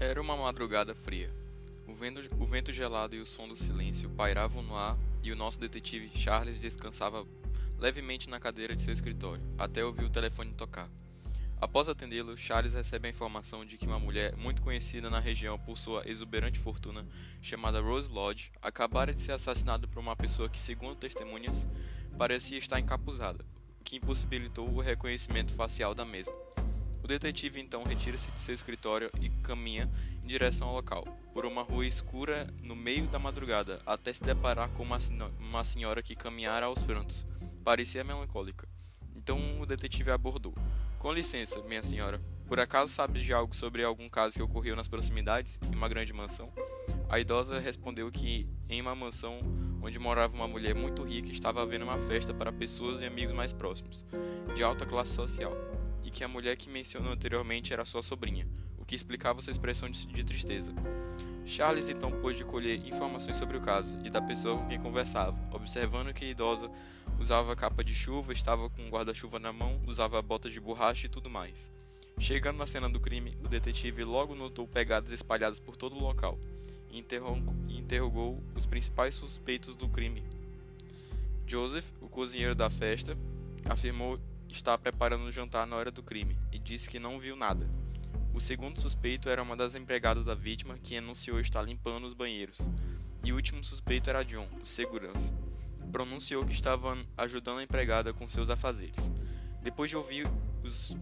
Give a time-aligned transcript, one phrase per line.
[0.00, 1.30] Era uma madrugada fria.
[1.86, 5.36] O vento, o vento gelado e o som do silêncio pairavam no ar e o
[5.36, 7.26] nosso detetive Charles descansava
[7.78, 10.88] levemente na cadeira de seu escritório, até ouvir o telefone tocar.
[11.60, 15.76] Após atendê-lo, Charles recebe a informação de que uma mulher muito conhecida na região por
[15.76, 17.06] sua exuberante fortuna,
[17.42, 21.68] chamada Rose Lodge, acabara de ser assassinada por uma pessoa que, segundo testemunhas,
[22.16, 23.44] parecia estar encapuzada,
[23.78, 26.49] o que impossibilitou o reconhecimento facial da mesma.
[27.02, 29.90] O detetive então retira-se de seu escritório e caminha
[30.22, 34.68] em direção ao local, por uma rua escura no meio da madrugada, até se deparar
[34.70, 34.98] com uma,
[35.38, 37.26] uma senhora que caminhara aos prantos.
[37.64, 38.68] Parecia melancólica.
[39.16, 40.54] Então o detetive abordou.
[40.98, 42.20] Com licença, minha senhora.
[42.46, 46.12] Por acaso sabes de algo sobre algum caso que ocorreu nas proximidades, em uma grande
[46.12, 46.52] mansão?
[47.08, 49.40] A idosa respondeu que em uma mansão
[49.82, 53.52] onde morava uma mulher muito rica estava havendo uma festa para pessoas e amigos mais
[53.52, 54.04] próximos,
[54.54, 55.56] de alta classe social
[56.04, 58.46] e que a mulher que mencionou anteriormente era sua sobrinha,
[58.78, 60.72] o que explicava sua expressão de, tristeza.
[61.44, 66.12] Charles então pôde colher informações sobre o caso e da pessoa com quem conversava, observando
[66.12, 66.70] que a idosa
[67.18, 71.10] usava capa de chuva, estava com um guarda-chuva na mão, usava botas de borracha e
[71.10, 71.70] tudo mais.
[72.18, 76.38] Chegando na cena do crime, o detetive logo notou pegadas espalhadas por todo o local
[76.90, 76.98] e
[77.68, 80.22] interrogou os principais suspeitos do crime.
[81.46, 83.16] Joseph, o cozinheiro da festa,
[83.64, 84.18] afirmou
[84.54, 87.68] estava preparando o jantar na hora do crime e disse que não viu nada.
[88.32, 92.58] O segundo suspeito era uma das empregadas da vítima que anunciou estar limpando os banheiros.
[93.24, 95.34] E o último suspeito era John, o segurança.
[95.92, 99.10] Pronunciou que estava ajudando a empregada com seus afazeres.
[99.62, 100.26] Depois de ouvir
[100.62, 100.96] os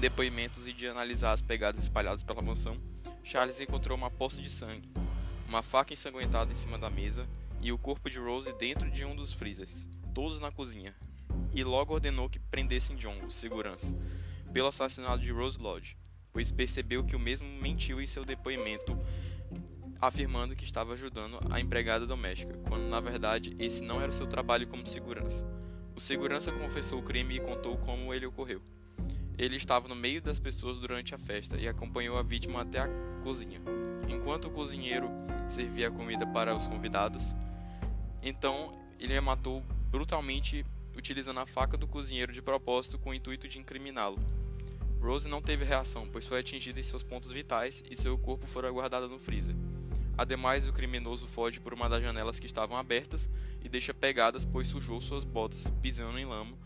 [0.00, 2.80] depoimentos e de analisar as pegadas espalhadas pela mansão,
[3.22, 4.90] Charles encontrou uma poça de sangue,
[5.48, 7.28] uma faca ensanguentada em cima da mesa
[7.60, 10.96] e o corpo de Rose dentro de um dos freezers, todos na cozinha,
[11.54, 13.94] e logo ordenou que prendessem John, o segurança,
[14.52, 15.96] pelo assassinato de Rose Lodge,
[16.32, 18.98] pois percebeu que o mesmo mentiu em seu depoimento,
[20.00, 24.66] afirmando que estava ajudando a empregada doméstica, quando na verdade esse não era seu trabalho
[24.66, 25.46] como segurança.
[25.94, 28.62] O segurança confessou o crime e contou como ele ocorreu.
[29.38, 32.88] Ele estava no meio das pessoas durante a festa e acompanhou a vítima até a
[33.22, 33.60] cozinha.
[34.08, 35.08] Enquanto o cozinheiro
[35.48, 37.34] servia a comida para os convidados,
[38.22, 40.64] então ele a matou brutalmente
[40.96, 44.18] utilizando a faca do cozinheiro de propósito com o intuito de incriminá-lo.
[45.00, 48.70] Rose não teve reação, pois foi atingida em seus pontos vitais e seu corpo foi
[48.70, 49.56] guardado no freezer.
[50.16, 53.28] Ademais, o criminoso foge por uma das janelas que estavam abertas
[53.62, 56.56] e deixa pegadas, pois sujou suas botas, pisando em lama,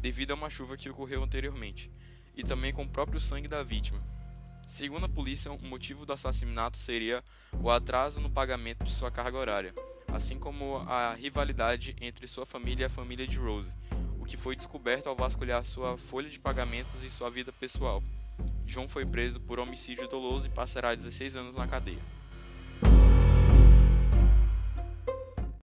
[0.00, 1.90] devido a uma chuva que ocorreu anteriormente,
[2.36, 3.98] e também com o próprio sangue da vítima.
[4.66, 7.22] Segundo a polícia, o motivo do assassinato seria
[7.62, 9.74] o atraso no pagamento de sua carga horária,
[10.16, 13.76] assim como a rivalidade entre sua família e a família de Rose,
[14.18, 18.02] o que foi descoberto ao vasculhar sua folha de pagamentos e sua vida pessoal.
[18.64, 21.98] John foi preso por homicídio doloso e passará 16 anos na cadeia.